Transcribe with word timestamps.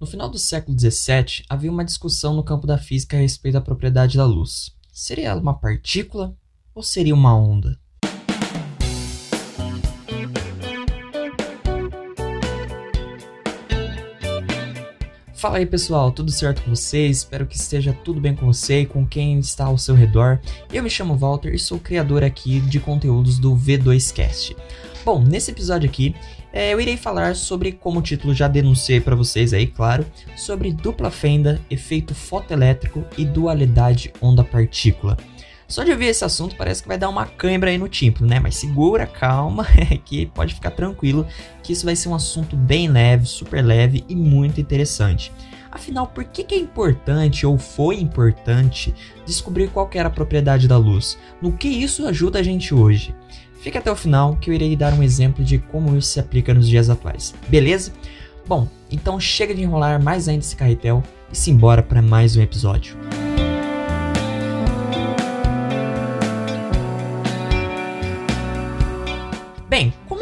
No 0.00 0.06
final 0.06 0.30
do 0.30 0.38
século 0.38 0.74
XVII, 0.78 1.44
havia 1.46 1.70
uma 1.70 1.84
discussão 1.84 2.34
no 2.34 2.42
campo 2.42 2.66
da 2.66 2.78
física 2.78 3.18
a 3.18 3.20
respeito 3.20 3.52
da 3.52 3.60
propriedade 3.60 4.16
da 4.16 4.24
luz. 4.24 4.74
Seria 4.90 5.28
ela 5.28 5.40
uma 5.42 5.52
partícula 5.52 6.34
ou 6.74 6.82
seria 6.82 7.14
uma 7.14 7.36
onda? 7.36 7.78
Fala 15.40 15.56
aí 15.56 15.64
pessoal, 15.64 16.12
tudo 16.12 16.30
certo 16.30 16.62
com 16.62 16.76
vocês? 16.76 17.16
Espero 17.16 17.46
que 17.46 17.56
esteja 17.56 17.96
tudo 18.04 18.20
bem 18.20 18.34
com 18.34 18.44
você 18.44 18.82
e 18.82 18.86
com 18.86 19.06
quem 19.06 19.38
está 19.38 19.64
ao 19.64 19.78
seu 19.78 19.94
redor. 19.94 20.38
Eu 20.70 20.82
me 20.82 20.90
chamo 20.90 21.16
Walter 21.16 21.54
e 21.54 21.58
sou 21.58 21.78
criador 21.78 22.22
aqui 22.22 22.60
de 22.60 22.78
conteúdos 22.78 23.38
do 23.38 23.56
V2Cast. 23.56 24.54
Bom, 25.02 25.18
nesse 25.18 25.50
episódio 25.50 25.88
aqui 25.88 26.14
é, 26.52 26.74
eu 26.74 26.78
irei 26.78 26.98
falar 26.98 27.34
sobre, 27.34 27.72
como 27.72 28.00
o 28.00 28.02
título 28.02 28.34
já 28.34 28.48
denunciei 28.48 29.00
para 29.00 29.16
vocês 29.16 29.54
aí, 29.54 29.66
claro, 29.66 30.04
sobre 30.36 30.74
dupla 30.74 31.10
fenda, 31.10 31.58
efeito 31.70 32.14
fotoelétrico 32.14 33.02
e 33.16 33.24
dualidade 33.24 34.12
onda-partícula. 34.20 35.16
Só 35.70 35.84
de 35.84 35.92
ouvir 35.92 36.06
esse 36.06 36.24
assunto 36.24 36.56
parece 36.56 36.82
que 36.82 36.88
vai 36.88 36.98
dar 36.98 37.08
uma 37.08 37.24
cãibra 37.24 37.70
aí 37.70 37.78
no 37.78 37.88
tímpano, 37.88 38.26
né? 38.26 38.40
Mas 38.40 38.56
segura, 38.56 39.06
calma, 39.06 39.64
que 40.04 40.26
pode 40.26 40.52
ficar 40.52 40.72
tranquilo 40.72 41.24
que 41.62 41.72
isso 41.72 41.86
vai 41.86 41.94
ser 41.94 42.08
um 42.08 42.14
assunto 42.14 42.56
bem 42.56 42.88
leve, 42.88 43.24
super 43.24 43.64
leve 43.64 44.04
e 44.08 44.16
muito 44.16 44.60
interessante. 44.60 45.32
Afinal, 45.70 46.08
por 46.08 46.24
que, 46.24 46.42
que 46.42 46.56
é 46.56 46.58
importante 46.58 47.46
ou 47.46 47.56
foi 47.56 48.00
importante 48.00 48.92
descobrir 49.24 49.70
qual 49.70 49.88
era 49.94 50.08
a 50.08 50.12
propriedade 50.12 50.66
da 50.66 50.76
luz? 50.76 51.16
No 51.40 51.52
que 51.52 51.68
isso 51.68 52.04
ajuda 52.04 52.40
a 52.40 52.42
gente 52.42 52.74
hoje? 52.74 53.14
Fique 53.60 53.78
até 53.78 53.92
o 53.92 53.96
final 53.96 54.34
que 54.40 54.50
eu 54.50 54.54
irei 54.54 54.74
dar 54.74 54.92
um 54.92 55.04
exemplo 55.04 55.44
de 55.44 55.58
como 55.58 55.96
isso 55.96 56.08
se 56.08 56.18
aplica 56.18 56.52
nos 56.52 56.68
dias 56.68 56.90
atuais, 56.90 57.32
beleza? 57.46 57.92
Bom, 58.44 58.66
então 58.90 59.20
chega 59.20 59.54
de 59.54 59.62
enrolar 59.62 60.02
mais 60.02 60.26
ainda 60.26 60.42
esse 60.42 60.56
carretel 60.56 61.00
e 61.32 61.36
simbora 61.36 61.80
para 61.80 62.02
mais 62.02 62.36
um 62.36 62.42
episódio. 62.42 62.96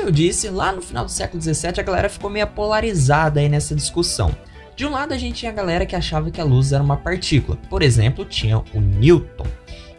Eu 0.08 0.12
disse, 0.12 0.48
lá 0.48 0.72
no 0.72 0.80
final 0.80 1.04
do 1.04 1.10
século 1.10 1.42
XVII 1.42 1.74
a 1.78 1.82
galera 1.82 2.08
ficou 2.08 2.30
meio 2.30 2.46
polarizada 2.46 3.40
aí 3.40 3.48
nessa 3.48 3.74
discussão. 3.74 4.34
De 4.74 4.86
um 4.86 4.90
lado 4.90 5.12
a 5.12 5.18
gente 5.18 5.40
tinha 5.40 5.52
a 5.52 5.54
galera 5.54 5.84
que 5.84 5.94
achava 5.94 6.30
que 6.30 6.40
a 6.40 6.44
luz 6.44 6.72
era 6.72 6.82
uma 6.82 6.96
partícula, 6.96 7.58
por 7.68 7.82
exemplo, 7.82 8.24
tinha 8.24 8.58
o 8.58 8.80
Newton 8.80 9.46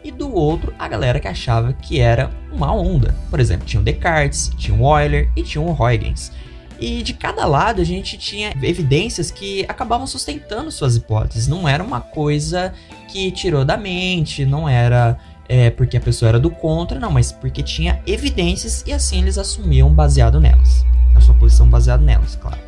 e 0.02 0.10
do 0.10 0.34
outro 0.34 0.74
a 0.78 0.88
galera 0.88 1.20
que 1.20 1.28
achava 1.28 1.72
que 1.72 2.00
era 2.00 2.28
uma 2.50 2.74
onda. 2.74 3.14
Por 3.30 3.38
exemplo, 3.38 3.64
tinha 3.66 3.80
o 3.80 3.84
Descartes, 3.84 4.50
tinha 4.56 4.76
o 4.76 4.98
Euler 4.98 5.30
e 5.36 5.44
tinha 5.44 5.62
o 5.62 5.70
Huygens. 5.70 6.32
E 6.80 7.02
de 7.02 7.14
cada 7.14 7.44
lado 7.46 7.80
a 7.80 7.84
gente 7.84 8.18
tinha 8.18 8.52
evidências 8.62 9.30
que 9.30 9.64
acabavam 9.68 10.08
sustentando 10.08 10.72
suas 10.72 10.96
hipóteses. 10.96 11.46
Não 11.46 11.68
era 11.68 11.84
uma 11.84 12.00
coisa 12.00 12.72
que 13.06 13.30
tirou 13.30 13.64
da 13.64 13.76
mente, 13.76 14.44
não 14.44 14.68
era 14.68 15.16
é, 15.52 15.68
porque 15.68 15.96
a 15.96 16.00
pessoa 16.00 16.28
era 16.28 16.38
do 16.38 16.48
contra, 16.48 17.00
não, 17.00 17.10
mas 17.10 17.32
porque 17.32 17.60
tinha 17.60 18.00
evidências 18.06 18.84
e 18.86 18.92
assim 18.92 19.20
eles 19.20 19.36
assumiam 19.36 19.92
baseado 19.92 20.40
nelas. 20.40 20.86
A 21.12 21.20
sua 21.20 21.34
posição 21.34 21.68
baseada 21.68 22.04
nelas, 22.04 22.36
claro. 22.36 22.60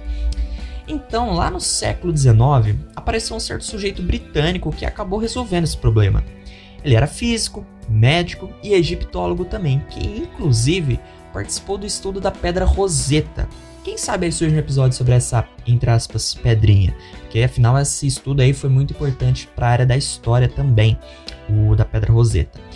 Então, 0.88 1.32
lá 1.32 1.48
no 1.48 1.60
século 1.60 2.14
XIX, 2.14 2.76
apareceu 2.96 3.36
um 3.36 3.40
certo 3.40 3.64
sujeito 3.64 4.02
britânico 4.02 4.72
que 4.72 4.84
acabou 4.84 5.20
resolvendo 5.20 5.62
esse 5.62 5.76
problema. 5.76 6.24
Ele 6.84 6.96
era 6.96 7.06
físico, 7.06 7.64
médico 7.88 8.50
e 8.64 8.74
egiptólogo 8.74 9.44
também, 9.44 9.80
que 9.88 10.04
inclusive 10.04 10.98
participou 11.32 11.78
do 11.78 11.86
estudo 11.86 12.20
da 12.20 12.32
pedra 12.32 12.64
Roseta. 12.64 13.48
Quem 13.84 13.96
sabe 13.96 14.26
aí 14.26 14.32
surge 14.32 14.56
um 14.56 14.58
episódio 14.58 14.96
sobre 14.96 15.14
essa, 15.14 15.46
entre 15.68 15.88
aspas, 15.88 16.34
pedrinha, 16.34 16.92
porque 17.20 17.40
afinal 17.42 17.78
esse 17.78 18.08
estudo 18.08 18.42
aí 18.42 18.52
foi 18.52 18.70
muito 18.70 18.92
importante 18.92 19.48
para 19.54 19.68
a 19.68 19.70
área 19.70 19.86
da 19.86 19.96
história 19.96 20.48
também, 20.48 20.98
o 21.48 21.76
da 21.76 21.84
pedra 21.84 22.12
Roseta. 22.12 22.71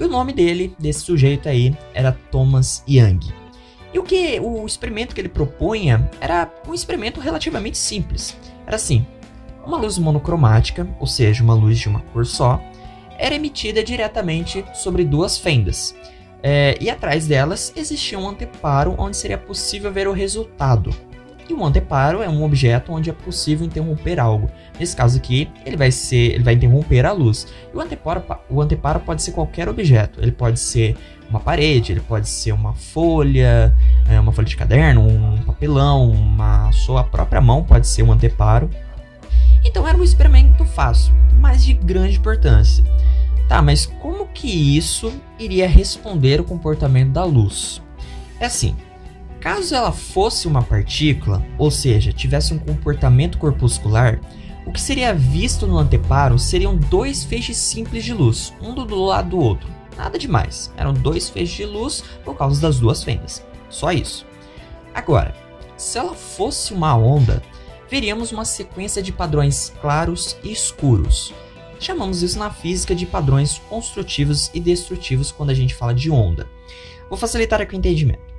E 0.00 0.04
o 0.04 0.08
nome 0.08 0.32
dele, 0.32 0.74
desse 0.78 1.00
sujeito 1.00 1.46
aí, 1.46 1.76
era 1.92 2.10
Thomas 2.30 2.82
Young. 2.88 3.20
E 3.92 3.98
o 3.98 4.02
que 4.02 4.40
o 4.40 4.64
experimento 4.64 5.14
que 5.14 5.20
ele 5.20 5.28
propunha 5.28 6.10
era 6.18 6.50
um 6.66 6.72
experimento 6.72 7.20
relativamente 7.20 7.76
simples. 7.76 8.34
Era 8.66 8.76
assim: 8.76 9.06
uma 9.64 9.76
luz 9.76 9.98
monocromática, 9.98 10.88
ou 10.98 11.06
seja, 11.06 11.44
uma 11.44 11.52
luz 11.52 11.78
de 11.78 11.86
uma 11.86 12.00
cor 12.00 12.24
só, 12.24 12.58
era 13.18 13.34
emitida 13.34 13.84
diretamente 13.84 14.64
sobre 14.72 15.04
duas 15.04 15.36
fendas. 15.36 15.94
É, 16.42 16.78
e 16.80 16.88
atrás 16.88 17.26
delas 17.26 17.70
existia 17.76 18.18
um 18.18 18.26
anteparo 18.26 18.94
onde 18.96 19.18
seria 19.18 19.36
possível 19.36 19.92
ver 19.92 20.08
o 20.08 20.12
resultado. 20.12 20.94
E 21.50 21.52
um 21.52 21.66
anteparo 21.66 22.22
é 22.22 22.28
um 22.28 22.44
objeto 22.44 22.92
onde 22.92 23.10
é 23.10 23.12
possível 23.12 23.66
interromper 23.66 24.20
algo. 24.20 24.48
Nesse 24.78 24.94
caso 24.94 25.18
aqui, 25.18 25.50
ele 25.66 25.76
vai 25.76 25.90
ser, 25.90 26.34
ele 26.34 26.44
vai 26.44 26.54
interromper 26.54 27.04
a 27.04 27.10
luz. 27.10 27.48
E 27.74 27.76
o 27.76 27.80
anteparo, 27.80 28.22
o 28.48 28.62
anteparo 28.62 29.00
pode 29.00 29.20
ser 29.20 29.32
qualquer 29.32 29.68
objeto. 29.68 30.20
Ele 30.22 30.30
pode 30.30 30.60
ser 30.60 30.96
uma 31.28 31.40
parede, 31.40 31.90
ele 31.90 32.00
pode 32.02 32.28
ser 32.28 32.52
uma 32.52 32.72
folha, 32.72 33.74
é, 34.08 34.20
uma 34.20 34.30
folha 34.30 34.46
de 34.46 34.56
caderno, 34.56 35.04
um 35.04 35.42
papelão, 35.42 36.12
uma 36.12 36.70
sua 36.70 37.02
própria 37.02 37.40
mão 37.40 37.64
pode 37.64 37.88
ser 37.88 38.04
um 38.04 38.12
anteparo. 38.12 38.70
Então 39.64 39.88
era 39.88 39.98
um 39.98 40.04
experimento 40.04 40.64
fácil, 40.64 41.12
mas 41.40 41.64
de 41.64 41.74
grande 41.74 42.16
importância. 42.16 42.84
Tá, 43.48 43.60
mas 43.60 43.86
como 43.86 44.28
que 44.28 44.76
isso 44.76 45.12
iria 45.36 45.66
responder 45.66 46.40
o 46.40 46.44
comportamento 46.44 47.10
da 47.10 47.24
luz? 47.24 47.82
É 48.38 48.46
assim, 48.46 48.76
caso 49.40 49.74
ela 49.74 49.90
fosse 49.90 50.46
uma 50.46 50.62
partícula, 50.62 51.44
ou 51.58 51.70
seja, 51.70 52.12
tivesse 52.12 52.52
um 52.52 52.58
comportamento 52.58 53.38
corpuscular, 53.38 54.20
o 54.66 54.72
que 54.72 54.80
seria 54.80 55.14
visto 55.14 55.66
no 55.66 55.78
anteparo 55.78 56.38
seriam 56.38 56.76
dois 56.76 57.24
feixes 57.24 57.56
simples 57.56 58.04
de 58.04 58.12
luz, 58.12 58.52
um 58.60 58.74
do 58.74 58.94
lado 58.94 59.30
do 59.30 59.38
outro. 59.38 59.68
Nada 59.96 60.18
demais, 60.18 60.72
eram 60.76 60.92
dois 60.92 61.28
feixes 61.28 61.56
de 61.56 61.64
luz 61.64 62.04
por 62.24 62.36
causa 62.36 62.60
das 62.60 62.78
duas 62.78 63.02
fendas. 63.02 63.44
Só 63.68 63.90
isso. 63.90 64.26
Agora, 64.94 65.34
se 65.76 65.98
ela 65.98 66.14
fosse 66.14 66.74
uma 66.74 66.94
onda, 66.96 67.42
veríamos 67.88 68.32
uma 68.32 68.44
sequência 68.44 69.02
de 69.02 69.12
padrões 69.12 69.72
claros 69.80 70.36
e 70.44 70.52
escuros. 70.52 71.32
Chamamos 71.78 72.22
isso 72.22 72.38
na 72.38 72.50
física 72.50 72.94
de 72.94 73.06
padrões 73.06 73.58
construtivos 73.68 74.50
e 74.52 74.60
destrutivos 74.60 75.32
quando 75.32 75.50
a 75.50 75.54
gente 75.54 75.74
fala 75.74 75.94
de 75.94 76.10
onda. 76.10 76.46
Vou 77.08 77.18
facilitar 77.18 77.60
aqui 77.60 77.74
o 77.74 77.78
entendimento. 77.78 78.29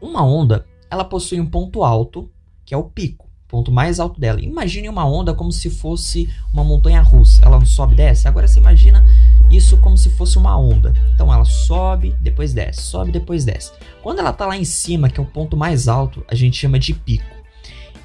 Uma 0.00 0.24
onda, 0.24 0.64
ela 0.90 1.04
possui 1.04 1.40
um 1.40 1.46
ponto 1.46 1.82
alto, 1.82 2.30
que 2.64 2.72
é 2.72 2.76
o 2.76 2.84
pico, 2.84 3.28
ponto 3.48 3.72
mais 3.72 3.98
alto 3.98 4.20
dela. 4.20 4.40
Imagine 4.40 4.88
uma 4.88 5.04
onda 5.04 5.34
como 5.34 5.50
se 5.50 5.70
fosse 5.70 6.28
uma 6.52 6.62
montanha 6.62 7.00
russa. 7.00 7.44
Ela 7.44 7.58
não 7.58 7.66
sobe 7.66 7.94
e 7.94 7.96
desce. 7.96 8.28
Agora 8.28 8.46
você 8.46 8.60
imagina 8.60 9.04
isso 9.50 9.78
como 9.78 9.96
se 9.96 10.10
fosse 10.10 10.38
uma 10.38 10.56
onda. 10.56 10.92
Então 11.14 11.32
ela 11.32 11.44
sobe, 11.44 12.14
depois 12.20 12.52
desce, 12.52 12.82
sobe, 12.82 13.10
depois 13.10 13.44
desce. 13.44 13.72
Quando 14.02 14.20
ela 14.20 14.30
está 14.30 14.46
lá 14.46 14.56
em 14.56 14.64
cima, 14.64 15.08
que 15.08 15.18
é 15.18 15.22
o 15.22 15.26
ponto 15.26 15.56
mais 15.56 15.88
alto, 15.88 16.24
a 16.28 16.34
gente 16.34 16.56
chama 16.56 16.78
de 16.78 16.92
pico. 16.94 17.38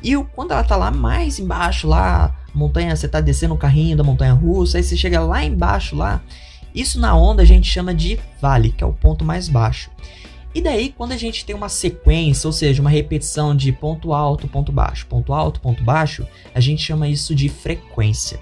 E 0.02 0.16
quando 0.34 0.52
ela 0.52 0.64
tá 0.64 0.76
lá 0.76 0.92
mais 0.92 1.40
embaixo, 1.40 1.88
lá, 1.88 2.36
montanha, 2.53 2.96
você 2.96 3.08
tá 3.08 3.22
descendo 3.22 3.53
o 3.53 3.58
carrinho 3.58 3.96
da 3.96 4.03
montanha 4.03 4.34
russa, 4.34 4.78
aí 4.78 4.84
você 4.84 4.98
chega 4.98 5.22
lá 5.22 5.44
embaixo 5.44 5.96
lá, 5.96 6.22
isso 6.76 7.00
na 7.00 7.16
onda 7.16 7.42
a 7.42 7.46
gente 7.46 7.70
chama 7.70 7.94
de 7.94 8.20
vale, 8.42 8.72
que 8.72 8.84
é 8.84 8.88
o 8.88 8.92
ponto 8.92 9.24
mais 9.24 9.48
baixo. 9.48 9.90
E 10.56 10.62
daí, 10.62 10.94
quando 10.96 11.14
a 11.14 11.18
gente 11.18 11.46
tem 11.46 11.56
uma 11.56 11.69
sequência, 11.69 12.47
ou 12.47 12.52
seja, 12.53 12.81
uma 12.81 12.90
repetição 12.90 13.56
de 13.56 13.72
ponto 13.72 14.14
alto, 14.14 14.47
ponto 14.47 14.72
baixo, 14.72 15.08
ponto 15.08 15.34
alto, 15.34 15.59
ponto 15.59 15.84
baixo, 15.84 16.28
a 16.53 16.59
gente 16.59 16.84
chama 16.84 17.08
isso 17.08 17.34
de 17.34 17.50
frequência. 17.50 18.40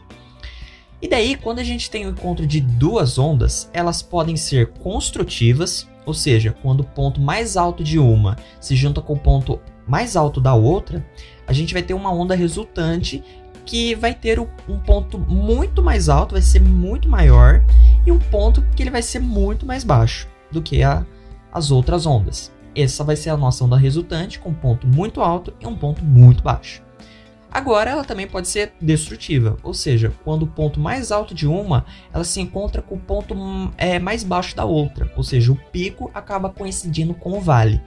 E 1.01 1.07
daí, 1.07 1.35
quando 1.35 1.59
a 1.59 1.63
gente 1.63 1.89
tem 1.89 2.05
o 2.05 2.09
encontro 2.09 2.45
de 2.45 2.59
duas 2.59 3.17
ondas, 3.17 3.69
elas 3.73 4.01
podem 4.01 4.35
ser 4.35 4.67
construtivas, 4.67 5.87
ou 6.05 6.13
seja, 6.13 6.55
quando 6.61 6.81
o 6.81 6.85
ponto 6.85 7.19
mais 7.21 7.55
alto 7.55 7.83
de 7.83 7.97
uma 7.97 8.35
se 8.59 8.75
junta 8.75 9.01
com 9.01 9.13
o 9.13 9.19
ponto 9.19 9.59
mais 9.87 10.15
alto 10.15 10.39
da 10.39 10.53
outra, 10.53 11.03
a 11.47 11.53
gente 11.53 11.73
vai 11.73 11.81
ter 11.81 11.93
uma 11.93 12.13
onda 12.13 12.35
resultante 12.35 13.23
que 13.65 13.95
vai 13.95 14.13
ter 14.13 14.39
um 14.39 14.79
ponto 14.79 15.17
muito 15.17 15.81
mais 15.81 16.09
alto, 16.09 16.33
vai 16.33 16.41
ser 16.41 16.61
muito 16.61 17.07
maior, 17.07 17.63
e 18.05 18.11
um 18.11 18.19
ponto 18.19 18.61
que 18.75 18.83
ele 18.83 18.89
vai 18.89 19.01
ser 19.01 19.19
muito 19.19 19.65
mais 19.65 19.83
baixo 19.83 20.27
do 20.51 20.61
que 20.61 20.83
a, 20.83 21.05
as 21.51 21.71
outras 21.71 22.05
ondas. 22.05 22.51
Essa 22.75 23.03
vai 23.03 23.15
ser 23.15 23.29
a 23.29 23.37
nossa 23.37 23.63
onda 23.63 23.75
resultante, 23.75 24.39
com 24.39 24.49
um 24.49 24.53
ponto 24.53 24.87
muito 24.87 25.21
alto 25.21 25.53
e 25.59 25.67
um 25.67 25.75
ponto 25.75 26.03
muito 26.03 26.41
baixo. 26.41 26.81
Agora, 27.51 27.91
ela 27.91 28.03
também 28.05 28.25
pode 28.25 28.47
ser 28.47 28.71
destrutiva, 28.79 29.57
ou 29.61 29.73
seja, 29.73 30.13
quando 30.23 30.43
o 30.43 30.47
ponto 30.47 30.79
mais 30.79 31.11
alto 31.11 31.35
de 31.35 31.45
uma 31.45 31.85
ela 32.13 32.23
se 32.23 32.39
encontra 32.39 32.81
com 32.81 32.95
o 32.95 32.99
ponto 32.99 33.35
é, 33.77 33.99
mais 33.99 34.23
baixo 34.23 34.55
da 34.55 34.63
outra, 34.63 35.11
ou 35.17 35.23
seja, 35.23 35.51
o 35.51 35.55
pico 35.55 36.09
acaba 36.13 36.49
coincidindo 36.49 37.13
com 37.13 37.37
o 37.37 37.41
vale. 37.41 37.81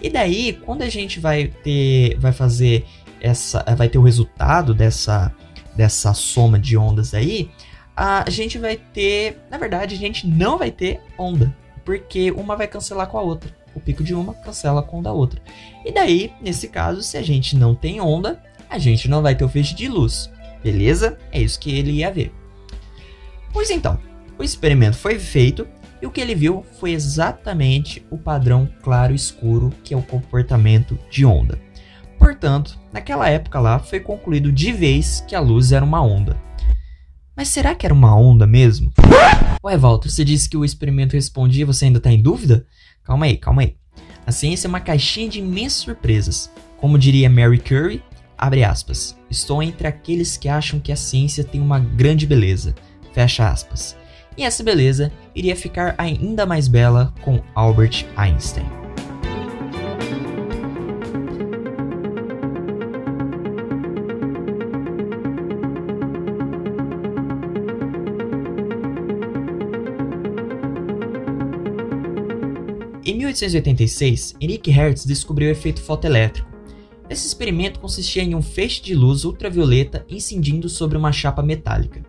E 0.00 0.08
daí, 0.08 0.52
quando 0.64 0.82
a 0.82 0.88
gente 0.88 1.18
vai 1.18 1.48
ter, 1.48 2.16
vai 2.18 2.32
fazer 2.32 2.86
essa, 3.20 3.64
vai 3.76 3.88
ter 3.88 3.98
o 3.98 4.02
resultado 4.02 4.72
dessa, 4.72 5.34
dessa 5.74 6.14
soma 6.14 6.56
de 6.56 6.76
ondas 6.76 7.12
aí, 7.12 7.50
a 7.96 8.24
gente 8.30 8.58
vai 8.58 8.76
ter, 8.76 9.40
na 9.50 9.58
verdade, 9.58 9.94
a 9.94 9.98
gente 9.98 10.26
não 10.26 10.56
vai 10.56 10.70
ter 10.70 11.00
onda, 11.18 11.54
porque 11.84 12.30
uma 12.30 12.56
vai 12.56 12.66
cancelar 12.66 13.06
com 13.06 13.18
a 13.18 13.22
outra. 13.22 13.54
O 13.74 13.80
pico 13.80 14.02
de 14.02 14.14
uma 14.14 14.34
cancela 14.34 14.82
com 14.82 15.00
o 15.00 15.02
da 15.02 15.12
outra. 15.12 15.40
E 15.84 15.92
daí, 15.92 16.32
nesse 16.40 16.68
caso, 16.68 17.02
se 17.02 17.16
a 17.16 17.22
gente 17.22 17.56
não 17.56 17.74
tem 17.74 18.00
onda, 18.00 18.42
a 18.68 18.78
gente 18.78 19.08
não 19.08 19.22
vai 19.22 19.34
ter 19.34 19.44
o 19.44 19.48
feixe 19.48 19.74
de 19.74 19.88
luz. 19.88 20.30
Beleza? 20.62 21.18
É 21.32 21.40
isso 21.40 21.58
que 21.58 21.70
ele 21.76 21.92
ia 21.92 22.10
ver. 22.10 22.32
Pois 23.52 23.70
então, 23.70 23.98
o 24.38 24.42
experimento 24.42 24.96
foi 24.96 25.18
feito 25.18 25.66
e 26.00 26.06
o 26.06 26.10
que 26.10 26.20
ele 26.20 26.34
viu 26.34 26.64
foi 26.78 26.92
exatamente 26.92 28.04
o 28.10 28.16
padrão 28.16 28.68
claro-escuro 28.82 29.72
que 29.84 29.92
é 29.92 29.96
o 29.96 30.02
comportamento 30.02 30.98
de 31.10 31.24
onda. 31.24 31.58
Portanto, 32.18 32.78
naquela 32.92 33.28
época 33.28 33.58
lá 33.58 33.78
foi 33.78 34.00
concluído 34.00 34.52
de 34.52 34.72
vez 34.72 35.24
que 35.26 35.34
a 35.34 35.40
luz 35.40 35.72
era 35.72 35.84
uma 35.84 36.02
onda. 36.02 36.36
Mas 37.36 37.48
será 37.48 37.74
que 37.74 37.86
era 37.86 37.94
uma 37.94 38.14
onda 38.14 38.46
mesmo? 38.46 38.92
Ué, 39.62 39.76
Walter, 39.76 40.08
você 40.08 40.24
disse 40.24 40.48
que 40.48 40.56
o 40.56 40.64
experimento 40.64 41.14
respondia 41.14 41.62
e 41.62 41.66
você 41.66 41.84
ainda 41.84 41.98
está 41.98 42.10
em 42.10 42.22
dúvida? 42.22 42.66
Calma 43.04 43.26
aí, 43.26 43.36
calma 43.36 43.60
aí. 43.60 43.76
A 44.26 44.32
ciência 44.32 44.66
é 44.66 44.70
uma 44.70 44.80
caixinha 44.80 45.28
de 45.28 45.38
imensas 45.38 45.82
surpresas. 45.82 46.50
Como 46.78 46.98
diria 46.98 47.28
Mary 47.28 47.58
Curie, 47.58 48.02
abre 48.38 48.64
aspas, 48.64 49.18
estou 49.30 49.62
entre 49.62 49.86
aqueles 49.86 50.38
que 50.38 50.48
acham 50.48 50.80
que 50.80 50.90
a 50.90 50.96
ciência 50.96 51.44
tem 51.44 51.60
uma 51.60 51.78
grande 51.78 52.26
beleza, 52.26 52.74
fecha 53.12 53.50
aspas. 53.50 53.94
E 54.34 54.44
essa 54.44 54.62
beleza 54.62 55.12
iria 55.34 55.54
ficar 55.54 55.94
ainda 55.98 56.46
mais 56.46 56.66
bela 56.66 57.12
com 57.20 57.42
Albert 57.54 58.06
Einstein. 58.16 58.79
1886, 73.30 74.34
Henrik 74.40 74.70
Hertz 74.70 75.04
descobriu 75.04 75.48
o 75.48 75.52
efeito 75.52 75.80
fotoelétrico. 75.80 76.50
Esse 77.08 77.26
experimento 77.26 77.80
consistia 77.80 78.22
em 78.22 78.34
um 78.34 78.42
feixe 78.42 78.82
de 78.82 78.94
luz 78.94 79.24
ultravioleta 79.24 80.04
incidindo 80.08 80.68
sobre 80.68 80.98
uma 80.98 81.12
chapa 81.12 81.42
metálica. 81.42 82.04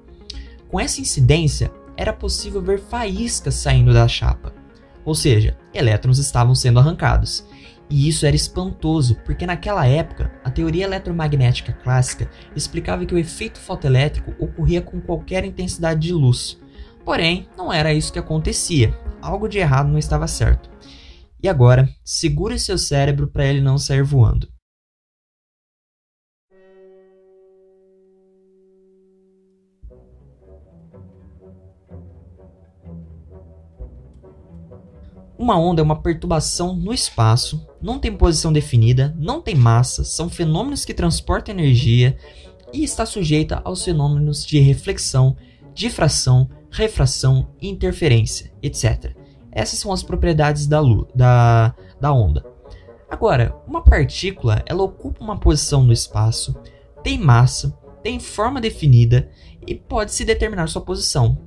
Com 0.67 0.79
essa 0.79 1.01
incidência, 1.01 1.71
era 1.95 2.13
possível 2.13 2.61
ver 2.61 2.79
faíscas 2.79 3.55
saindo 3.55 3.93
da 3.93 4.07
chapa, 4.07 4.53
ou 5.05 5.13
seja, 5.13 5.57
elétrons 5.73 6.17
estavam 6.17 6.55
sendo 6.55 6.79
arrancados. 6.79 7.45
E 7.89 8.07
isso 8.07 8.25
era 8.25 8.35
espantoso, 8.35 9.17
porque 9.25 9.45
naquela 9.45 9.85
época, 9.85 10.31
a 10.43 10.49
teoria 10.49 10.85
eletromagnética 10.85 11.73
clássica 11.73 12.29
explicava 12.55 13.05
que 13.05 13.13
o 13.13 13.17
efeito 13.17 13.59
fotoelétrico 13.59 14.33
ocorria 14.39 14.81
com 14.81 15.01
qualquer 15.01 15.43
intensidade 15.43 15.99
de 15.99 16.13
luz. 16.13 16.57
Porém, 17.03 17.47
não 17.57 17.73
era 17.73 17.93
isso 17.93 18.13
que 18.13 18.19
acontecia. 18.19 18.97
Algo 19.21 19.49
de 19.49 19.57
errado 19.57 19.89
não 19.89 19.97
estava 19.97 20.27
certo. 20.27 20.69
E 21.43 21.49
agora, 21.49 21.89
segure 22.03 22.59
seu 22.59 22.77
cérebro 22.77 23.27
para 23.27 23.45
ele 23.45 23.61
não 23.61 23.77
sair 23.77 24.03
voando. 24.03 24.47
Uma 35.41 35.57
onda 35.57 35.81
é 35.81 35.83
uma 35.83 35.99
perturbação 35.99 36.75
no 36.75 36.93
espaço, 36.93 37.67
não 37.81 37.97
tem 37.97 38.15
posição 38.15 38.53
definida, 38.53 39.15
não 39.17 39.41
tem 39.41 39.55
massa, 39.55 40.03
são 40.03 40.29
fenômenos 40.29 40.85
que 40.85 40.93
transportam 40.93 41.55
energia 41.55 42.15
e 42.71 42.83
está 42.83 43.07
sujeita 43.07 43.59
aos 43.65 43.83
fenômenos 43.83 44.45
de 44.45 44.59
reflexão, 44.59 45.35
difração, 45.73 46.47
refração, 46.69 47.47
interferência, 47.59 48.53
etc. 48.61 49.15
Essas 49.51 49.79
são 49.79 49.91
as 49.91 50.03
propriedades 50.03 50.67
da, 50.67 50.79
luz, 50.79 51.07
da, 51.13 51.73
da 51.99 52.13
onda. 52.13 52.45
Agora, 53.09 53.55
uma 53.67 53.83
partícula 53.83 54.63
ela 54.65 54.83
ocupa 54.83 55.23
uma 55.23 55.37
posição 55.37 55.83
no 55.83 55.91
espaço, 55.91 56.55
tem 57.03 57.17
massa, 57.17 57.77
tem 58.01 58.19
forma 58.19 58.61
definida 58.61 59.29
e 59.67 59.75
pode 59.75 60.13
se 60.13 60.23
determinar 60.23 60.67
sua 60.67 60.81
posição. 60.81 61.37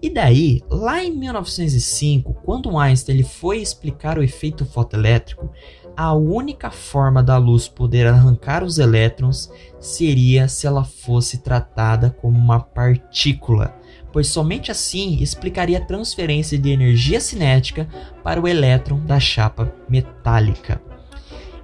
E 0.00 0.08
daí, 0.08 0.62
lá 0.70 1.02
em 1.02 1.10
1905, 1.10 2.34
quando 2.44 2.78
Einstein 2.78 3.16
ele 3.16 3.24
foi 3.24 3.58
explicar 3.58 4.16
o 4.16 4.22
efeito 4.22 4.64
fotoelétrico, 4.64 5.50
a 5.96 6.14
única 6.14 6.70
forma 6.70 7.20
da 7.20 7.36
luz 7.36 7.66
poder 7.66 8.06
arrancar 8.06 8.62
os 8.62 8.78
elétrons 8.78 9.50
seria 9.80 10.46
se 10.46 10.66
ela 10.66 10.84
fosse 10.84 11.38
tratada 11.38 12.10
como 12.10 12.38
uma 12.38 12.60
partícula 12.60 13.74
pois 14.12 14.28
somente 14.28 14.70
assim 14.70 15.22
explicaria 15.22 15.78
a 15.78 15.84
transferência 15.84 16.58
de 16.58 16.70
energia 16.70 17.20
cinética 17.20 17.88
para 18.22 18.40
o 18.40 18.48
elétron 18.48 19.00
da 19.00 19.18
chapa 19.18 19.72
metálica. 19.88 20.80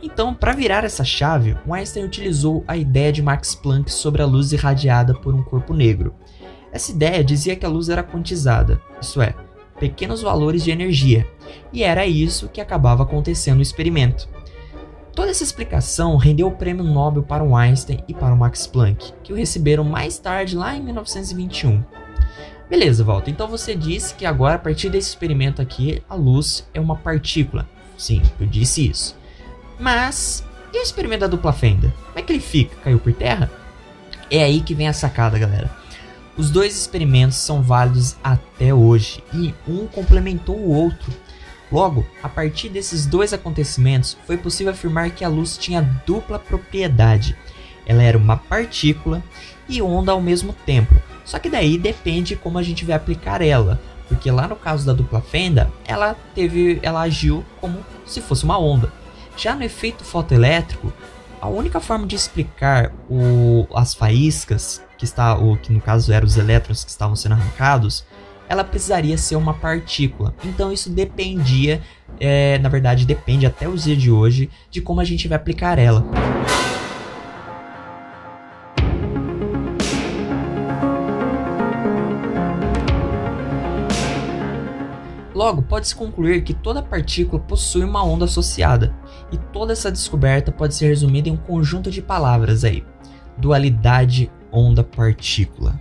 Então, 0.03 0.35
para 0.35 0.53
virar 0.53 0.85
essa 0.85 1.03
chave, 1.03 1.57
Einstein 1.67 2.05
utilizou 2.05 2.63
a 2.69 2.77
ideia 2.77 3.11
de 3.11 3.23
Max 3.23 3.55
Planck 3.55 3.91
sobre 3.91 4.21
a 4.21 4.27
luz 4.27 4.53
irradiada 4.53 5.15
por 5.15 5.35
um 5.35 5.43
corpo 5.43 5.73
negro. 5.73 6.15
Essa 6.71 6.93
ideia 6.93 7.25
dizia 7.25 7.57
que 7.57 7.65
a 7.65 7.71
luz 7.71 7.89
era 7.89 8.03
quantizada, 8.03 8.81
isso 9.01 9.23
é, 9.23 9.35
pequenos 9.79 10.21
valores 10.21 10.63
de 10.63 10.71
energia, 10.71 11.27
e 11.73 11.83
era 11.83 12.07
isso 12.07 12.49
que 12.49 12.61
acabava 12.61 13.03
acontecendo 13.03 13.57
no 13.57 13.63
experimento. 13.63 14.29
Toda 15.15 15.31
essa 15.31 15.45
explicação 15.45 16.17
rendeu 16.17 16.49
o 16.49 16.57
prêmio 16.57 16.85
Nobel 16.85 17.23
para 17.23 17.45
o 17.45 17.57
Einstein 17.57 18.01
e 18.09 18.13
para 18.13 18.35
o 18.35 18.37
Max 18.37 18.67
Planck, 18.67 19.13
que 19.23 19.33
o 19.33 19.37
receberam 19.37 19.85
mais 19.85 20.19
tarde, 20.19 20.57
lá 20.57 20.77
em 20.77 20.83
1921. 20.83 21.83
Beleza, 22.69 23.05
Walter. 23.05 23.31
Então 23.31 23.47
você 23.47 23.75
disse 23.75 24.15
que 24.15 24.25
agora, 24.25 24.55
a 24.55 24.59
partir 24.59 24.89
desse 24.89 25.11
experimento 25.11 25.61
aqui, 25.61 26.03
a 26.09 26.15
luz 26.15 26.69
é 26.73 26.81
uma 26.81 26.97
partícula. 26.97 27.69
Sim, 27.97 28.23
eu 28.41 28.47
disse 28.47 28.89
isso. 28.89 29.17
Mas, 29.79 30.45
e 30.73 30.79
o 30.79 30.83
experimento 30.83 31.21
da 31.21 31.27
dupla 31.27 31.53
fenda? 31.53 31.93
Como 32.07 32.19
é 32.19 32.23
que 32.23 32.33
ele 32.33 32.41
fica? 32.41 32.75
Caiu 32.83 32.99
por 32.99 33.13
terra? 33.13 33.51
É 34.31 34.43
aí 34.43 34.61
que 34.61 34.75
vem 34.75 34.89
a 34.89 34.93
sacada, 34.93 35.39
galera. 35.39 35.71
Os 36.37 36.51
dois 36.51 36.77
experimentos 36.77 37.37
são 37.37 37.63
válidos 37.63 38.17
até 38.25 38.75
hoje 38.75 39.23
e 39.33 39.55
um 39.69 39.87
complementou 39.87 40.57
o 40.57 40.71
outro. 40.71 41.13
Logo, 41.71 42.05
a 42.23 42.29
partir 42.29 42.69
desses 42.69 43.07
dois 43.07 43.33
acontecimentos, 43.33 44.17
foi 44.27 44.37
possível 44.37 44.73
afirmar 44.73 45.11
que 45.11 45.25
a 45.25 45.29
luz 45.29 45.57
tinha 45.57 45.83
dupla 46.07 46.39
propriedade. 46.39 47.37
Ela 47.87 48.03
era 48.03 48.19
uma 48.19 48.37
partícula 48.37 49.23
e 49.69 49.81
onda 49.81 50.13
ao 50.13 50.21
mesmo 50.21 50.53
tempo, 50.67 50.95
só 51.25 51.39
que 51.39 51.49
daí 51.49 51.79
depende 51.79 52.37
como 52.37 52.59
a 52.59 52.63
gente 52.63 52.85
vai 52.85 52.95
aplicar 52.95 53.41
ela, 53.41 53.81
porque 54.09 54.31
lá 54.31 54.47
no 54.47 54.57
caso 54.57 54.85
da 54.85 54.93
dupla 54.93 55.21
fenda, 55.21 55.71
ela 55.87 56.15
teve, 56.35 56.79
ela 56.83 57.01
agiu 57.01 57.45
como 57.61 57.79
se 58.07 58.21
fosse 58.21 58.45
uma 58.45 58.59
onda. 58.59 58.93
Já 59.37 59.55
no 59.57 59.65
efeito 59.65 60.05
fotoelétrico, 60.05 60.93
a 61.41 61.49
única 61.49 61.81
forma 61.81 62.07
de 62.07 62.15
explicar 62.15 62.93
o, 63.09 63.67
as 63.75 63.95
faíscas, 63.95 64.83
que 64.97 65.05
está, 65.05 65.37
o 65.37 65.57
que 65.57 65.73
no 65.73 65.81
caso 65.81 66.13
eram 66.13 66.27
os 66.27 66.37
elétrons 66.37 66.85
que 66.85 66.91
estavam 66.91 67.17
sendo 67.17 67.33
arrancados, 67.33 68.05
ela 68.49 68.63
precisaria 68.63 69.17
ser 69.19 69.37
uma 69.37 69.55
partícula. 69.55 70.35
Então 70.45 70.73
isso 70.73 70.91
dependia, 70.91 71.83
é, 72.21 72.59
na 72.59 72.69
verdade 72.69 73.05
depende 73.05 73.47
até 73.47 73.69
os 73.69 73.85
dias 73.85 74.01
de 74.01 74.11
hoje, 74.11 74.51
de 74.71 74.81
como 74.81 75.01
a 75.01 75.05
gente 75.05 75.27
vai 75.27 75.37
aplicar 75.37 75.79
ela. 75.79 76.05
Logo, 85.45 85.61
pode-se 85.61 85.95
concluir 85.95 86.43
que 86.43 86.55
toda 86.55 86.83
partícula 86.83 87.39
possui 87.39 87.85
uma 87.85 88.03
onda 88.03 88.25
associada, 88.25 88.95
e 89.31 89.37
toda 89.37 89.75
essa 89.75 89.93
descoberta 89.93 90.51
pode 90.51 90.75
ser 90.75 90.87
resumida 90.87 91.29
em 91.29 91.33
um 91.33 91.37
conjunto 91.37 91.91
de 91.91 92.01
palavras 92.01 92.65
aí: 92.65 92.83
dualidade 93.37 94.33
onda-partícula. 94.51 95.79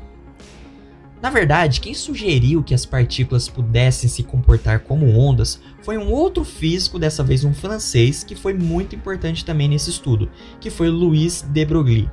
Na 1.21 1.29
verdade, 1.29 1.79
quem 1.79 1.93
sugeriu 1.93 2.61
que 2.61 2.73
as 2.73 2.85
partículas 2.85 3.47
pudessem 3.47 4.09
se 4.09 4.21
comportar 4.21 4.81
como 4.81 5.17
ondas 5.17 5.61
foi 5.81 5.97
um 5.97 6.11
outro 6.11 6.43
físico, 6.43 6.99
dessa 6.99 7.23
vez 7.23 7.45
um 7.45 7.53
francês, 7.53 8.21
que 8.21 8.35
foi 8.35 8.53
muito 8.53 8.97
importante 8.97 9.45
também 9.45 9.69
nesse 9.69 9.91
estudo, 9.91 10.29
que 10.59 10.69
foi 10.69 10.89
Louis 10.89 11.41
de 11.41 11.65
Broglie. 11.65 12.11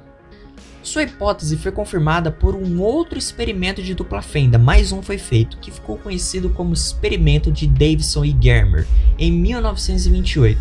Sua 0.82 1.02
hipótese 1.02 1.58
foi 1.58 1.70
confirmada 1.70 2.30
por 2.30 2.54
um 2.54 2.80
outro 2.80 3.18
experimento 3.18 3.82
de 3.82 3.94
dupla 3.94 4.22
fenda, 4.22 4.58
mais 4.58 4.92
um 4.92 5.02
foi 5.02 5.18
feito, 5.18 5.58
que 5.58 5.70
ficou 5.70 5.98
conhecido 5.98 6.48
como 6.50 6.72
experimento 6.72 7.52
de 7.52 7.66
Davidson 7.66 8.24
e 8.24 8.36
Germer, 8.40 8.86
em 9.18 9.30
1928. 9.30 10.58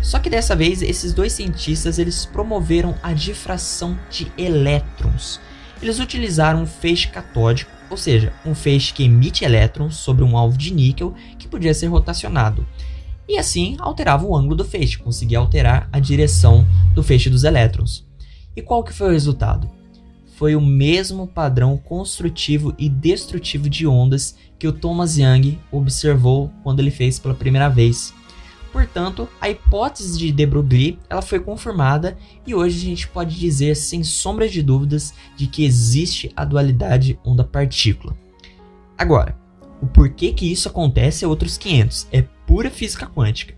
Só 0.00 0.20
que 0.20 0.30
dessa 0.30 0.54
vez 0.54 0.80
esses 0.80 1.12
dois 1.12 1.32
cientistas 1.32 1.98
eles 1.98 2.24
promoveram 2.24 2.94
a 3.02 3.12
difração 3.12 3.98
de 4.08 4.30
elétrons. 4.38 5.40
Eles 5.82 5.98
utilizaram 5.98 6.62
um 6.62 6.66
feixe 6.66 7.08
catódico, 7.08 7.70
ou 7.90 7.96
seja, 7.96 8.32
um 8.46 8.54
feixe 8.54 8.92
que 8.92 9.02
emite 9.02 9.44
elétrons 9.44 9.96
sobre 9.96 10.22
um 10.22 10.36
alvo 10.36 10.56
de 10.56 10.72
níquel 10.72 11.14
que 11.36 11.48
podia 11.48 11.74
ser 11.74 11.88
rotacionado. 11.88 12.64
E 13.28 13.36
assim 13.36 13.76
alterava 13.80 14.24
o 14.24 14.36
ângulo 14.36 14.54
do 14.54 14.64
feixe, 14.64 14.98
conseguia 14.98 15.38
alterar 15.38 15.88
a 15.92 15.98
direção 15.98 16.64
do 16.94 17.02
feixe 17.02 17.28
dos 17.28 17.42
elétrons. 17.42 18.07
E 18.58 18.60
qual 18.60 18.82
que 18.82 18.92
foi 18.92 19.06
o 19.06 19.12
resultado? 19.12 19.70
Foi 20.34 20.56
o 20.56 20.60
mesmo 20.60 21.28
padrão 21.28 21.76
construtivo 21.76 22.74
e 22.76 22.88
destrutivo 22.88 23.70
de 23.70 23.86
ondas 23.86 24.34
que 24.58 24.66
o 24.66 24.72
Thomas 24.72 25.16
Young 25.16 25.56
observou 25.70 26.50
quando 26.64 26.80
ele 26.80 26.90
fez 26.90 27.20
pela 27.20 27.36
primeira 27.36 27.68
vez. 27.68 28.12
Portanto, 28.72 29.28
a 29.40 29.48
hipótese 29.48 30.18
de 30.18 30.32
de 30.32 30.44
Broglie 30.44 30.98
ela 31.08 31.22
foi 31.22 31.38
confirmada 31.38 32.18
e 32.44 32.52
hoje 32.52 32.78
a 32.78 32.90
gente 32.90 33.06
pode 33.06 33.38
dizer 33.38 33.76
sem 33.76 34.02
sombra 34.02 34.48
de 34.48 34.60
dúvidas 34.60 35.14
de 35.36 35.46
que 35.46 35.64
existe 35.64 36.32
a 36.34 36.44
dualidade 36.44 37.16
onda-partícula. 37.24 38.12
Agora, 38.98 39.38
o 39.80 39.86
porquê 39.86 40.32
que 40.32 40.50
isso 40.50 40.66
acontece 40.66 41.24
é 41.24 41.28
outros 41.28 41.56
500, 41.56 42.08
é 42.10 42.22
pura 42.44 42.72
física 42.72 43.06
quântica. 43.06 43.54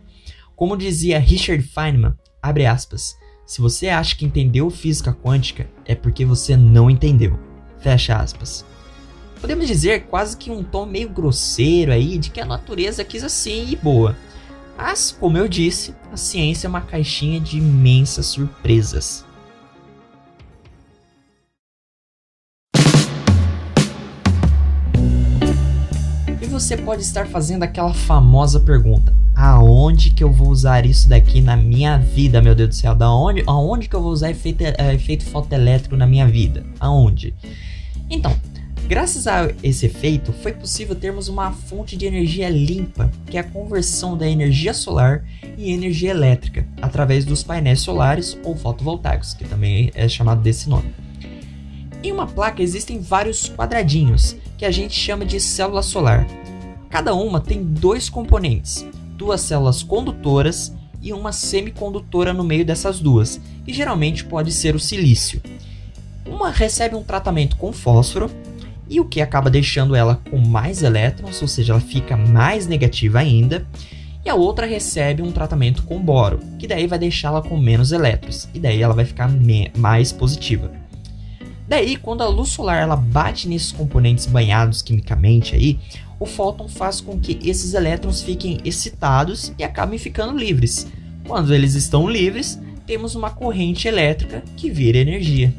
Como 0.54 0.76
dizia 0.76 1.18
Richard 1.18 1.62
Feynman, 1.62 2.12
abre 2.42 2.66
aspas, 2.66 3.18
se 3.50 3.60
você 3.60 3.88
acha 3.88 4.14
que 4.14 4.24
entendeu 4.24 4.70
física 4.70 5.12
quântica, 5.12 5.68
é 5.84 5.92
porque 5.92 6.24
você 6.24 6.56
não 6.56 6.88
entendeu. 6.88 7.36
Fecha 7.80 8.14
aspas. 8.14 8.64
Podemos 9.40 9.66
dizer 9.66 10.04
quase 10.04 10.36
que 10.36 10.52
um 10.52 10.62
tom 10.62 10.86
meio 10.86 11.08
grosseiro 11.08 11.90
aí 11.90 12.16
de 12.16 12.30
que 12.30 12.40
a 12.40 12.46
natureza 12.46 13.02
quis 13.02 13.24
assim 13.24 13.66
e 13.68 13.74
boa. 13.74 14.16
Mas, 14.78 15.10
como 15.10 15.36
eu 15.36 15.48
disse, 15.48 15.96
a 16.12 16.16
ciência 16.16 16.68
é 16.68 16.70
uma 16.70 16.80
caixinha 16.80 17.40
de 17.40 17.58
imensas 17.58 18.26
surpresas. 18.26 19.26
Você 26.70 26.76
pode 26.76 27.02
estar 27.02 27.26
fazendo 27.26 27.64
aquela 27.64 27.92
famosa 27.92 28.60
pergunta: 28.60 29.12
aonde 29.34 30.10
que 30.10 30.22
eu 30.22 30.30
vou 30.30 30.50
usar 30.50 30.86
isso 30.86 31.08
daqui 31.08 31.40
na 31.40 31.56
minha 31.56 31.98
vida, 31.98 32.40
meu 32.40 32.54
Deus 32.54 32.68
do 32.68 32.74
céu? 32.76 32.94
Da 32.94 33.12
onde, 33.12 33.42
aonde 33.44 33.88
que 33.88 33.96
eu 33.96 34.00
vou 34.00 34.12
usar 34.12 34.30
efeito, 34.30 34.62
uh, 34.62 34.92
efeito 34.92 35.24
fotoelétrico 35.24 35.96
na 35.96 36.06
minha 36.06 36.28
vida? 36.28 36.64
Aonde? 36.78 37.34
Então, 38.08 38.36
graças 38.86 39.26
a 39.26 39.50
esse 39.64 39.86
efeito, 39.86 40.32
foi 40.32 40.52
possível 40.52 40.94
termos 40.94 41.26
uma 41.26 41.50
fonte 41.50 41.96
de 41.96 42.06
energia 42.06 42.48
limpa, 42.48 43.10
que 43.26 43.36
é 43.36 43.40
a 43.40 43.44
conversão 43.44 44.16
da 44.16 44.28
energia 44.28 44.72
solar 44.72 45.24
em 45.58 45.72
energia 45.72 46.10
elétrica, 46.10 46.64
através 46.80 47.24
dos 47.24 47.42
painéis 47.42 47.80
solares 47.80 48.38
ou 48.44 48.54
fotovoltaicos, 48.54 49.34
que 49.34 49.44
também 49.44 49.90
é 49.92 50.08
chamado 50.08 50.40
desse 50.40 50.68
nome. 50.68 50.94
Em 52.00 52.12
uma 52.12 52.28
placa 52.28 52.62
existem 52.62 53.00
vários 53.00 53.48
quadradinhos, 53.48 54.36
que 54.56 54.64
a 54.64 54.70
gente 54.70 54.94
chama 54.94 55.24
de 55.26 55.40
célula 55.40 55.82
solar. 55.82 56.24
Cada 56.90 57.14
uma 57.14 57.40
tem 57.40 57.62
dois 57.62 58.10
componentes, 58.10 58.84
duas 59.16 59.40
células 59.40 59.82
condutoras 59.82 60.74
e 61.00 61.12
uma 61.12 61.30
semicondutora 61.30 62.32
no 62.32 62.42
meio 62.42 62.64
dessas 62.64 62.98
duas, 62.98 63.40
que 63.64 63.72
geralmente 63.72 64.24
pode 64.24 64.52
ser 64.52 64.74
o 64.74 64.80
silício. 64.80 65.40
Uma 66.26 66.50
recebe 66.50 66.96
um 66.96 67.02
tratamento 67.02 67.56
com 67.56 67.72
fósforo, 67.72 68.30
e 68.88 68.98
o 68.98 69.04
que 69.04 69.20
acaba 69.20 69.48
deixando 69.48 69.94
ela 69.94 70.20
com 70.30 70.36
mais 70.36 70.82
elétrons, 70.82 71.40
ou 71.40 71.46
seja, 71.46 71.72
ela 71.72 71.80
fica 71.80 72.16
mais 72.16 72.66
negativa 72.66 73.20
ainda, 73.20 73.64
e 74.24 74.28
a 74.28 74.34
outra 74.34 74.66
recebe 74.66 75.22
um 75.22 75.30
tratamento 75.30 75.84
com 75.84 76.02
boro, 76.02 76.40
que 76.58 76.66
daí 76.66 76.88
vai 76.88 76.98
deixá-la 76.98 77.40
com 77.40 77.56
menos 77.56 77.92
elétrons, 77.92 78.48
e 78.52 78.58
daí 78.58 78.82
ela 78.82 78.92
vai 78.92 79.04
ficar 79.04 79.30
mais 79.78 80.10
positiva. 80.10 80.72
Daí, 81.68 81.96
quando 81.96 82.22
a 82.22 82.28
luz 82.28 82.48
solar 82.48 82.82
ela 82.82 82.96
bate 82.96 83.48
nesses 83.48 83.70
componentes 83.70 84.26
banhados 84.26 84.82
quimicamente 84.82 85.54
aí, 85.54 85.78
o 86.20 86.26
fóton 86.26 86.68
faz 86.68 87.00
com 87.00 87.18
que 87.18 87.38
esses 87.42 87.72
elétrons 87.72 88.20
fiquem 88.20 88.60
excitados 88.62 89.52
e 89.58 89.64
acabem 89.64 89.98
ficando 89.98 90.38
livres. 90.38 90.86
Quando 91.26 91.54
eles 91.54 91.74
estão 91.74 92.08
livres, 92.08 92.60
temos 92.86 93.14
uma 93.14 93.30
corrente 93.30 93.88
elétrica 93.88 94.42
que 94.54 94.70
vira 94.70 94.98
energia. 94.98 95.52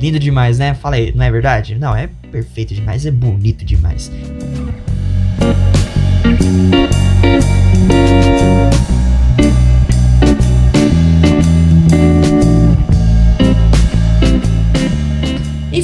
Lindo 0.00 0.18
demais, 0.18 0.58
né? 0.58 0.74
Fala 0.74 0.96
aí, 0.96 1.14
não 1.14 1.24
é 1.24 1.30
verdade? 1.30 1.76
Não, 1.76 1.94
é 1.94 2.08
perfeito 2.32 2.74
demais, 2.74 3.06
é 3.06 3.10
bonito 3.10 3.64
demais. 3.64 4.10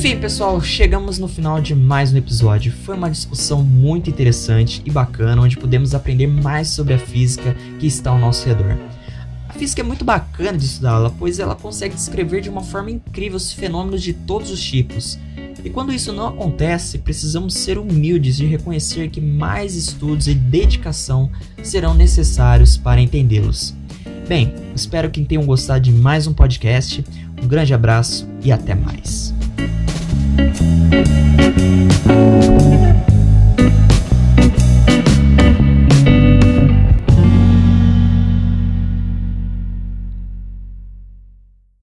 Enfim, 0.05 0.21
pessoal, 0.21 0.61
chegamos 0.61 1.19
no 1.19 1.27
final 1.27 1.63
de 1.63 1.75
mais 1.75 2.13
um 2.13 2.19
episódio. 2.19 2.71
Foi 2.71 2.95
uma 2.95 3.11
discussão 3.11 3.65
muito 3.65 4.11
interessante 4.11 4.83
e 4.85 4.91
bacana, 4.91 5.41
onde 5.41 5.57
pudemos 5.57 5.95
aprender 5.95 6.27
mais 6.27 6.69
sobre 6.69 6.93
a 6.93 6.99
física 6.99 7.57
que 7.79 7.87
está 7.87 8.11
ao 8.11 8.19
nosso 8.19 8.47
redor. 8.47 8.77
A 9.49 9.55
física 9.55 9.81
é 9.81 9.83
muito 9.83 10.05
bacana 10.05 10.59
de 10.59 10.67
estudá-la, 10.67 11.09
pois 11.09 11.39
ela 11.39 11.55
consegue 11.55 11.95
descrever 11.95 12.43
de 12.43 12.51
uma 12.51 12.61
forma 12.61 12.91
incrível 12.91 13.39
os 13.39 13.55
fenômenos 13.55 14.03
de 14.03 14.13
todos 14.13 14.51
os 14.51 14.63
tipos. 14.63 15.19
E 15.65 15.71
quando 15.71 15.91
isso 15.91 16.13
não 16.13 16.27
acontece, 16.27 16.99
precisamos 16.99 17.55
ser 17.55 17.79
humildes 17.79 18.41
e 18.41 18.45
reconhecer 18.45 19.09
que 19.09 19.23
mais 19.23 19.75
estudos 19.75 20.29
e 20.29 20.35
dedicação 20.35 21.31
serão 21.63 21.95
necessários 21.95 22.77
para 22.77 23.01
entendê-los. 23.01 23.75
Bem, 24.29 24.53
espero 24.77 25.11
que 25.11 25.25
tenham 25.25 25.47
gostado 25.47 25.81
de 25.81 25.93
mais 25.93 26.27
um 26.27 26.35
podcast. 26.35 27.03
Um 27.43 27.49
grande 27.49 27.73
abraço 27.73 28.29
e 28.43 28.53
até 28.53 28.75
mais. 28.75 29.33
Thank 30.53 32.09
you. 32.09 32.44